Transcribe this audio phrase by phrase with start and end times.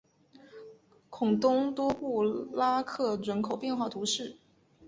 [1.11, 4.35] 孔东多布拉克人口变化图示